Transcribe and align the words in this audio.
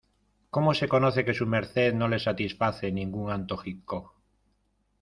¡cómo 0.49 0.73
se 0.73 0.87
conoce 0.87 1.25
que 1.25 1.35
su 1.35 1.45
merced 1.45 1.93
no 1.93 2.07
le 2.07 2.17
satisface 2.17 2.91
ningún 2.91 3.29
antojico! 3.31 4.15